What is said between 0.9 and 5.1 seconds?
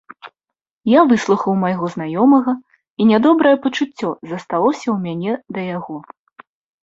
Я выслухаў майго знаёмага, і нядобрае пачуццё засталося ў